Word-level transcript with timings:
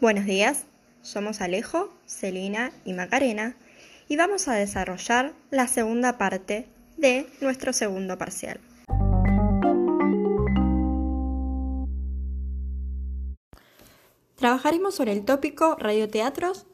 Buenos 0.00 0.24
días, 0.24 0.64
somos 1.02 1.42
Alejo, 1.42 1.92
Celina 2.06 2.72
y 2.86 2.94
Macarena 2.94 3.54
y 4.08 4.16
vamos 4.16 4.48
a 4.48 4.54
desarrollar 4.54 5.34
la 5.50 5.68
segunda 5.68 6.16
parte 6.16 6.66
de 6.96 7.28
nuestro 7.42 7.74
segundo 7.74 8.16
parcial. 8.16 8.60
Trabajaremos 14.36 14.94
sobre 14.94 15.12
el 15.12 15.26
tópico 15.26 15.76
radioteatros 15.78 16.66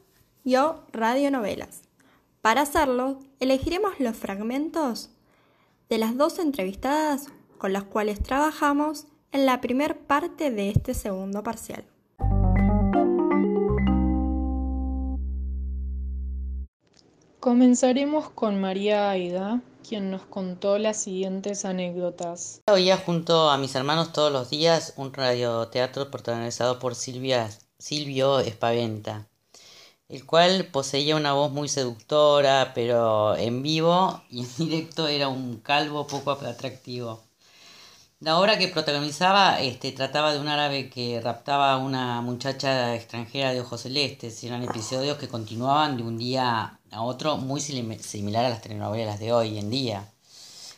y 0.45 0.55
o 0.55 0.85
radionovelas. 0.93 1.81
Para 2.39 2.61
hacerlo, 2.61 3.19
elegiremos 3.41 3.99
los 3.99 4.15
fragmentos 4.15 5.09
de 5.89 5.97
las 5.97 6.15
dos 6.15 6.39
entrevistadas 6.39 7.27
con 7.57 7.73
las 7.73 7.83
cuales 7.83 8.23
trabajamos 8.23 9.05
en 9.33 9.45
la 9.45 9.59
primer 9.59 9.97
parte 9.97 10.49
de 10.49 10.69
este 10.69 10.93
segundo 10.93 11.43
parcial. 11.43 11.83
Comenzaremos 17.39 18.31
con 18.31 18.59
María 18.59 19.11
Aida, 19.11 19.61
quien 19.87 20.09
nos 20.09 20.23
contó 20.23 20.79
las 20.79 20.97
siguientes 20.97 21.65
anécdotas. 21.65 22.61
Oía 22.67 22.97
junto 22.97 23.51
a 23.51 23.59
mis 23.59 23.75
hermanos 23.75 24.11
todos 24.11 24.31
los 24.31 24.49
días 24.49 24.93
un 24.97 25.13
radioteatro 25.13 26.09
protagonizado 26.09 26.79
por 26.79 26.95
Silvia, 26.95 27.47
Silvio 27.77 28.39
Espaventa, 28.39 29.27
el 30.09 30.25
cual 30.25 30.65
poseía 30.71 31.15
una 31.15 31.33
voz 31.33 31.51
muy 31.51 31.69
seductora, 31.69 32.71
pero 32.73 33.37
en 33.37 33.61
vivo 33.61 34.23
y 34.31 34.39
en 34.41 34.49
directo 34.57 35.07
era 35.07 35.27
un 35.27 35.57
calvo 35.57 36.07
poco 36.07 36.31
atractivo. 36.31 37.21
La 38.19 38.39
obra 38.39 38.57
que 38.57 38.67
protagonizaba 38.67 39.61
este, 39.61 39.91
trataba 39.91 40.33
de 40.33 40.39
un 40.39 40.47
árabe 40.47 40.89
que 40.89 41.21
raptaba 41.21 41.73
a 41.73 41.77
una 41.77 42.19
muchacha 42.21 42.95
extranjera 42.95 43.53
de 43.53 43.61
ojos 43.61 43.81
celestes. 43.81 44.43
Eran 44.43 44.63
episodios 44.63 45.19
que 45.19 45.27
continuaban 45.27 45.97
de 45.97 46.03
un 46.03 46.17
día 46.17 46.76
a 46.91 47.01
otro, 47.01 47.37
muy 47.37 47.61
similar 47.61 48.45
a 48.45 48.49
las 48.49 48.61
telenovelas 48.61 49.19
de 49.19 49.33
hoy 49.33 49.57
en 49.57 49.69
día. 49.69 50.11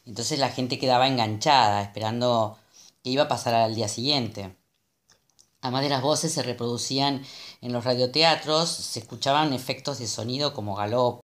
Entonces 0.06 0.40
la 0.40 0.50
gente 0.50 0.80
quedaba 0.80 1.08
enganchada, 1.08 1.82
esperando 1.82 2.58
que 3.04 3.12
iba 3.12 3.24
a 3.24 3.28
pasar 3.28 3.54
al 3.54 3.76
día 3.76 3.88
siguiente. 3.88 4.56
Además 5.62 5.84
de 5.84 5.90
las 5.90 6.02
voces 6.02 6.34
se 6.34 6.44
reproducían 6.44 7.26
en 7.62 7.74
los 7.74 7.84
radioteatros, 7.84 8.70
se 8.70 9.00
escuchaban 9.00 9.54
efectos 9.54 10.00
de 10.00 10.08
sonido 10.08 10.54
como 10.54 10.76
galop, 10.76 11.22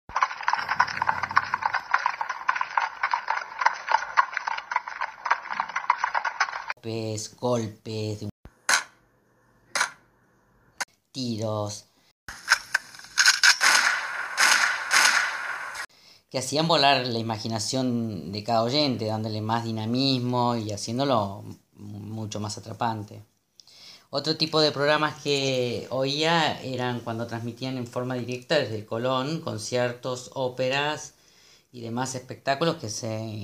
golpes, 7.41 8.27
tiros, 11.13 11.90
que 16.31 16.39
hacían 16.39 16.69
volar 16.69 17.07
la 17.07 17.19
imaginación 17.19 18.33
de 18.33 18.45
cada 18.45 18.63
oyente, 18.63 19.07
dándole 19.07 19.41
más 19.41 19.65
dinamismo 19.65 20.57
y 20.57 20.73
haciéndolo 20.73 21.45
mucho 21.75 22.41
más 22.41 22.57
atrapante. 22.59 23.23
Otro 24.11 24.37
tipo 24.37 24.61
de 24.61 24.73
programas 24.73 25.21
que 25.23 25.87
oía 25.91 26.61
eran 26.63 27.01
cuando 27.01 27.27
transmitían 27.27 27.77
en 27.77 27.87
forma 27.87 28.15
directa 28.15 28.57
desde 28.57 28.87
Colón 28.87 29.41
conciertos, 29.41 30.31
óperas 30.35 31.15
y 31.73 31.81
demás 31.81 32.15
espectáculos 32.15 32.77
que 32.77 32.91
se 32.91 33.43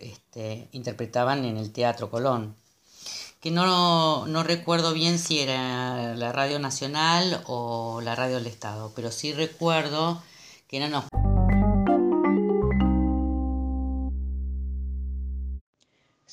este, 0.00 0.68
interpretaban 0.72 1.44
en 1.44 1.56
el 1.56 1.72
Teatro 1.72 2.10
Colón 2.10 2.56
que 3.40 3.50
no, 3.50 4.26
no 4.26 4.42
recuerdo 4.42 4.92
bien 4.92 5.18
si 5.18 5.38
era 5.40 6.14
la 6.16 6.32
radio 6.32 6.58
nacional 6.58 7.42
o 7.46 8.00
la 8.00 8.14
radio 8.16 8.36
del 8.36 8.46
Estado, 8.46 8.92
pero 8.96 9.12
sí 9.12 9.32
recuerdo 9.32 10.20
que 10.66 10.78
eran 10.78 10.90
los... 10.90 11.04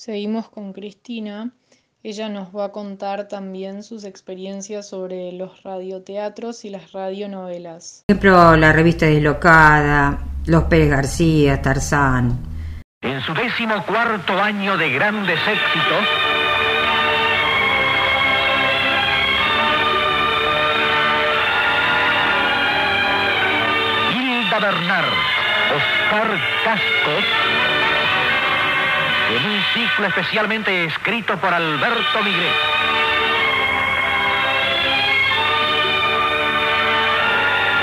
Seguimos 0.06 0.50
con 0.50 0.72
Cristina. 0.72 1.50
Ella 2.04 2.30
nos 2.30 2.56
va 2.56 2.66
a 2.66 2.72
contar 2.72 3.28
también 3.28 3.82
sus 3.82 4.04
experiencias 4.04 4.88
sobre 4.88 5.32
los 5.32 5.64
radioteatros 5.64 6.64
y 6.64 6.70
las 6.70 6.92
radionovelas. 6.92 8.04
Por 8.06 8.16
ejemplo, 8.16 8.56
la 8.56 8.72
revista 8.72 9.08
Deslocada, 9.08 10.20
Los 10.46 10.66
Pérez 10.66 10.92
García, 10.92 11.60
Tarzán. 11.60 12.38
En 13.02 13.20
su 13.22 13.34
décimo 13.34 13.84
cuarto 13.88 14.34
año 14.34 14.78
de 14.78 14.92
grandes 14.92 15.40
éxitos, 15.40 16.06
Bernard, 24.62 25.14
Oscar 25.76 26.40
Cascos, 26.64 27.26
en 29.36 29.46
un 29.46 29.62
ciclo 29.74 30.08
especialmente 30.08 30.86
escrito 30.86 31.38
por 31.40 31.54
Alberto 31.54 32.24
Miguel. 32.24 32.54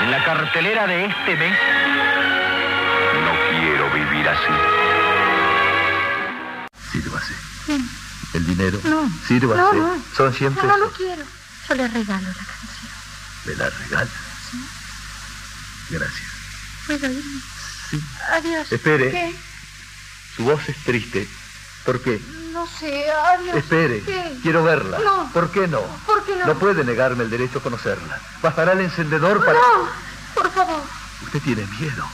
En 0.03 0.11
la 0.11 0.23
cartelera 0.23 0.87
de 0.87 1.05
este 1.05 1.35
mes, 1.35 1.57
no 3.23 3.59
quiero 3.59 3.89
vivir 3.91 4.27
así. 4.27 4.53
Sírvase. 6.91 7.33
El 8.33 8.47
dinero. 8.47 8.79
No. 8.83 9.09
Sírvase. 9.27 9.61
No, 9.61 9.73
no. 9.73 10.03
Son 10.15 10.33
siempre. 10.33 10.63
No, 10.63 10.77
no 10.77 10.85
lo 10.85 10.91
quiero. 10.91 11.23
Yo 11.69 11.75
le 11.75 11.87
regalo 11.87 12.27
la 12.27 12.33
canción. 12.33 12.91
¿Me 13.45 13.55
la 13.55 13.69
regala? 13.69 14.11
Gracias. 15.89 16.31
¿Puedo 16.87 17.11
irme? 17.11 17.41
Sí. 17.89 18.03
Adiós. 18.31 18.71
Espere. 18.71 19.11
¿Qué? 19.11 19.35
Su 20.35 20.43
voz 20.45 20.67
es 20.67 20.77
triste. 20.83 21.27
¿Por 21.85 22.01
qué? 22.01 22.21
No 22.53 22.65
sé, 22.67 23.09
adiós. 23.11 23.57
Espere. 23.57 24.01
¿Qué? 24.03 24.37
Quiero 24.41 24.63
verla. 24.63 24.99
No. 24.99 25.29
¿Por 25.33 25.51
qué 25.51 25.67
no? 25.67 25.81
¿Por 26.05 26.23
qué 26.23 26.35
no? 26.37 26.45
No 26.47 26.59
puede 26.59 26.83
negarme 26.83 27.23
el 27.25 27.29
derecho 27.29 27.59
a 27.59 27.61
conocerla. 27.61 28.19
Bastará 28.41 28.71
el 28.73 28.81
encendedor 28.81 29.43
para... 29.43 29.59
No, 29.59 29.89
por 30.33 30.49
favor. 30.51 30.81
Usted 31.23 31.41
tiene 31.41 31.65
miedo. 31.79 32.05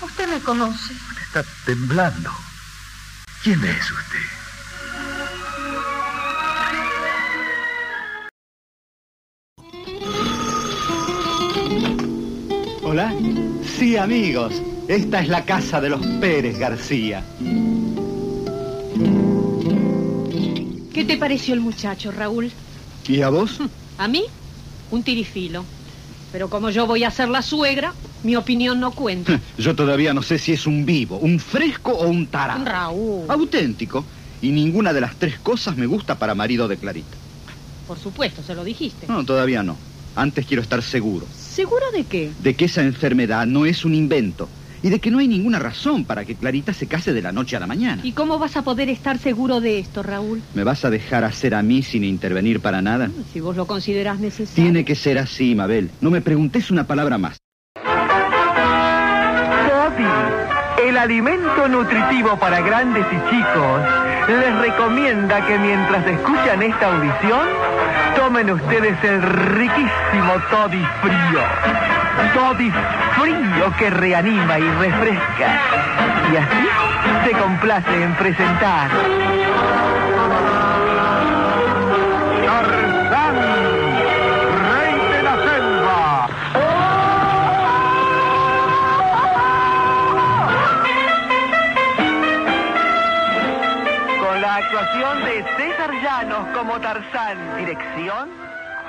Usted 0.00 0.28
me 0.28 0.40
conoce. 0.40 0.94
Está 1.22 1.44
temblando. 1.64 2.30
¿Quién 3.42 3.64
es 3.64 3.90
usted? 3.90 4.18
Hola. 12.82 13.12
Sí, 13.64 13.96
amigos. 13.96 14.62
Esta 14.88 15.20
es 15.20 15.28
la 15.28 15.44
casa 15.44 15.80
de 15.80 15.90
los 15.90 16.04
Pérez 16.20 16.58
García. 16.58 17.24
¿Qué 20.98 21.04
te 21.04 21.16
pareció 21.16 21.54
el 21.54 21.60
muchacho, 21.60 22.10
Raúl? 22.10 22.50
¿Y 23.06 23.22
a 23.22 23.28
vos? 23.28 23.58
¿A 23.98 24.08
mí? 24.08 24.24
Un 24.90 25.04
tirifilo. 25.04 25.64
Pero 26.32 26.50
como 26.50 26.70
yo 26.70 26.88
voy 26.88 27.04
a 27.04 27.10
ser 27.12 27.28
la 27.28 27.40
suegra, 27.40 27.94
mi 28.24 28.34
opinión 28.34 28.80
no 28.80 28.90
cuenta. 28.90 29.38
Yo 29.58 29.76
todavía 29.76 30.12
no 30.12 30.22
sé 30.22 30.38
si 30.38 30.52
es 30.52 30.66
un 30.66 30.84
vivo, 30.84 31.16
un 31.18 31.38
fresco 31.38 31.92
o 31.92 32.08
un 32.08 32.26
tarado. 32.26 32.64
Raúl. 32.64 33.30
Auténtico. 33.30 34.04
Y 34.42 34.50
ninguna 34.50 34.92
de 34.92 35.00
las 35.00 35.14
tres 35.14 35.38
cosas 35.38 35.76
me 35.76 35.86
gusta 35.86 36.18
para 36.18 36.34
marido 36.34 36.66
de 36.66 36.76
Clarita. 36.76 37.16
Por 37.86 37.96
supuesto, 37.96 38.42
se 38.42 38.56
lo 38.56 38.64
dijiste. 38.64 39.06
No, 39.06 39.24
todavía 39.24 39.62
no. 39.62 39.76
Antes 40.16 40.46
quiero 40.46 40.62
estar 40.62 40.82
seguro 40.82 41.26
¿Seguro 41.32 41.84
de 41.94 42.02
qué? 42.02 42.32
de 42.42 42.56
que 42.56 42.64
esa 42.64 42.82
enfermedad 42.82 43.46
no 43.46 43.66
es 43.66 43.84
un 43.84 43.94
invento 43.94 44.48
y 44.82 44.90
de 44.90 45.00
que 45.00 45.10
no 45.10 45.18
hay 45.18 45.28
ninguna 45.28 45.58
razón 45.58 46.04
para 46.04 46.24
que 46.24 46.34
Clarita 46.34 46.72
se 46.72 46.86
case 46.86 47.12
de 47.12 47.22
la 47.22 47.32
noche 47.32 47.56
a 47.56 47.60
la 47.60 47.66
mañana. 47.66 48.02
¿Y 48.04 48.12
cómo 48.12 48.38
vas 48.38 48.56
a 48.56 48.62
poder 48.62 48.88
estar 48.88 49.18
seguro 49.18 49.60
de 49.60 49.78
esto, 49.78 50.02
Raúl? 50.02 50.42
¿Me 50.54 50.64
vas 50.64 50.84
a 50.84 50.90
dejar 50.90 51.24
hacer 51.24 51.54
a 51.54 51.62
mí 51.62 51.82
sin 51.82 52.04
intervenir 52.04 52.60
para 52.60 52.82
nada? 52.82 53.10
Si 53.32 53.40
vos 53.40 53.56
lo 53.56 53.66
considerás 53.66 54.18
necesario. 54.20 54.62
Tiene 54.62 54.84
que 54.84 54.94
ser 54.94 55.18
así, 55.18 55.54
Mabel. 55.54 55.90
No 56.00 56.10
me 56.10 56.20
preguntes 56.20 56.70
una 56.70 56.86
palabra 56.86 57.18
más. 57.18 57.38
Toddy, 59.68 60.88
el 60.88 60.96
alimento 60.96 61.68
nutritivo 61.68 62.38
para 62.38 62.60
grandes 62.60 63.04
y 63.10 63.30
chicos, 63.30 63.80
les 64.28 64.58
recomienda 64.58 65.46
que 65.46 65.58
mientras 65.58 66.06
escuchan 66.06 66.62
esta 66.62 66.94
audición, 66.94 67.48
tomen 68.16 68.50
ustedes 68.50 69.02
el 69.02 69.22
riquísimo 69.22 70.34
Toddy 70.50 70.84
frío. 71.02 71.97
Frío 73.20 73.72
que 73.78 73.90
reanima 73.90 74.58
y 74.58 74.68
refresca. 74.80 75.60
Y 76.32 76.36
así 76.36 76.68
se 77.24 77.32
complace 77.32 78.02
en 78.02 78.14
presentar. 78.14 78.90
Tarzán, 82.44 83.36
rey 84.72 84.94
de 85.12 85.22
la 85.22 85.36
selva. 85.36 86.28
Con 94.20 94.40
la 94.40 94.56
actuación 94.56 95.24
de 95.24 95.44
César 95.56 95.92
Llanos 96.02 96.46
como 96.54 96.80
Tarzán. 96.80 97.56
Dirección, 97.58 98.30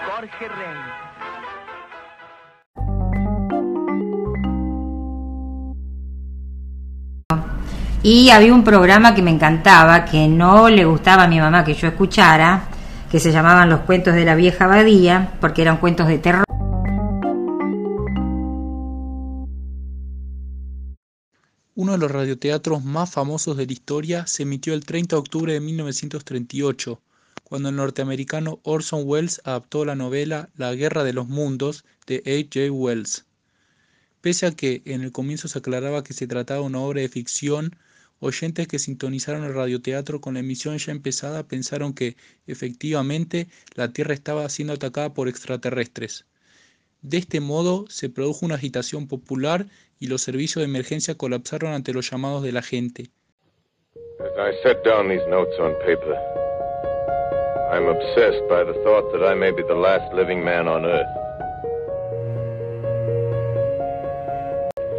Jorge 0.08 0.48
Rey. 0.48 1.09
Y 8.02 8.30
había 8.30 8.54
un 8.54 8.64
programa 8.64 9.14
que 9.14 9.22
me 9.22 9.30
encantaba, 9.30 10.06
que 10.06 10.30
no 10.30 10.70
le 10.70 10.86
gustaba 10.86 11.24
a 11.24 11.28
mi 11.28 11.38
mamá 11.38 11.66
que 11.66 11.74
yo 11.74 11.86
escuchara, 11.86 12.70
que 13.12 13.20
se 13.20 13.34
llamaban 13.34 13.70
Los 13.70 13.82
cuentos 13.82 14.14
de 14.14 14.24
la 14.24 14.36
vieja 14.36 14.66
abadía, 14.66 15.34
porque 15.42 15.64
eran 15.64 15.78
cuentos 15.78 16.08
de 16.08 16.18
terror. 16.18 16.46
Uno 21.76 21.92
de 21.92 21.98
los 21.98 22.10
radioteatros 22.10 22.86
más 22.86 23.12
famosos 23.12 23.58
de 23.58 23.66
la 23.66 23.74
historia 23.74 24.28
se 24.28 24.44
emitió 24.44 24.74
el 24.74 24.86
30 24.86 25.18
de 25.18 25.20
octubre 25.20 25.54
de 25.54 25.60
1938, 25.60 27.02
cuando 27.44 27.68
el 27.68 27.76
norteamericano 27.76 28.60
Orson 28.64 29.02
Welles 29.04 29.42
adaptó 29.44 29.84
la 29.84 29.96
novela 29.96 30.48
La 30.56 30.74
Guerra 30.74 31.04
de 31.04 31.12
los 31.12 31.28
Mundos 31.28 31.84
de 32.08 32.24
H. 32.26 32.48
J. 32.54 32.72
Wells. 32.72 33.26
Pese 34.22 34.46
a 34.46 34.52
que 34.52 34.84
en 34.86 35.02
el 35.02 35.12
comienzo 35.12 35.50
se 35.50 35.60
aclaraba 35.60 36.04
que 36.04 36.14
se 36.14 36.28
trataba 36.28 36.62
de 36.62 36.66
una 36.68 36.80
obra 36.80 37.02
de 37.02 37.10
ficción, 37.10 37.76
oyentes 38.20 38.68
que 38.68 38.80
sintonizaron 38.80 39.44
el 39.44 39.54
radioteatro 39.54 40.22
con 40.22 40.36
la 40.36 40.42
emisión 40.42 40.78
ya 40.78 40.92
empezada 40.92 41.48
pensaron 41.48 41.94
que, 41.94 42.16
efectivamente, 42.48 43.48
la 43.76 43.92
Tierra 43.92 44.14
estaba 44.14 44.48
siendo 44.50 44.74
atacada 44.74 45.14
por 45.14 45.28
extraterrestres. 45.28 46.26
De 47.02 47.18
este 47.18 47.40
modo 47.40 47.86
se 47.90 48.10
produjo 48.10 48.46
una 48.46 48.56
agitación 48.56 49.08
popular 49.08 49.68
y 50.00 50.08
los 50.08 50.22
servicios 50.22 50.62
de 50.62 50.70
emergencia 50.70 51.16
colapsaron 51.16 51.74
ante 51.74 51.94
los 51.94 52.10
llamados 52.10 52.44
de 52.44 52.52
la 52.52 52.62
gente. 52.62 53.10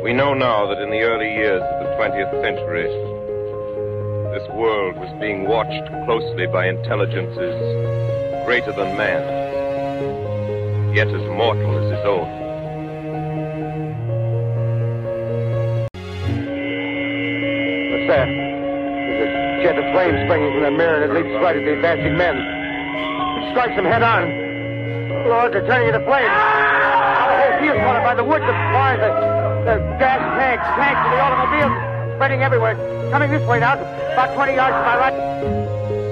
We 0.02 0.14
know 0.14 0.32
now 0.32 0.66
that 0.66 0.80
in 0.80 0.88
the 0.88 1.02
early 1.02 1.28
years 1.28 1.60
of 1.60 1.84
the 1.84 1.92
20th 2.00 2.32
century, 2.40 2.88
this 4.32 4.48
world 4.56 4.96
was 4.96 5.12
being 5.20 5.44
watched 5.44 5.84
closely 6.08 6.46
by 6.46 6.68
intelligences 6.72 7.52
greater 8.46 8.72
than 8.72 8.96
man, 8.96 9.20
yet 10.96 11.06
as 11.06 11.20
mortal 11.36 11.84
as 11.84 11.92
his 11.92 12.04
own. 12.08 12.24
What's 17.92 18.08
that? 18.08 18.24
There's 18.24 19.20
a 19.20 19.62
jet 19.62 19.76
of 19.76 19.84
flame 19.92 20.16
springing 20.24 20.52
from 20.56 20.62
the 20.64 20.70
mirror 20.70 21.04
and 21.04 21.12
it 21.12 21.14
leaps 21.14 21.28
right 21.44 21.56
at 21.56 21.62
the 21.62 21.74
advancing 21.76 22.16
men. 22.16 22.40
It 22.40 23.52
strikes 23.52 23.76
them 23.76 23.84
head 23.84 24.02
on. 24.02 25.28
Lord, 25.28 25.52
they're 25.52 25.66
turning 25.68 25.92
into 25.92 26.00
flames. 26.08 26.32
The 26.32 27.36
whole 27.36 27.52
field's 27.60 27.84
caught 27.84 28.02
by 28.02 28.14
the 28.14 28.24
wood, 28.24 28.40
the 28.40 28.56
fires, 28.72 28.98
the, 29.04 29.49
the 29.64 29.76
gas 29.98 30.20
tanks, 30.38 30.64
tanks 30.76 31.00
of 31.04 31.10
the 31.12 31.20
automobiles 31.20 32.16
spreading 32.16 32.42
everywhere. 32.42 32.76
Coming 33.10 33.30
this 33.30 33.46
way 33.46 33.60
now, 33.60 33.74
about 33.74 34.34
20 34.34 34.54
yards 34.54 34.74
to 34.74 34.82
my 34.82 34.96
right. 34.96 36.09